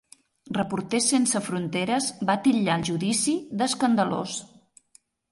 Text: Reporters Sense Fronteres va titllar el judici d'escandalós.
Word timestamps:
Reporters 0.57 1.09
Sense 1.11 1.41
Fronteres 1.47 2.07
va 2.29 2.35
titllar 2.47 2.77
el 2.81 2.85
judici 2.87 3.35
d'escandalós. 3.61 4.39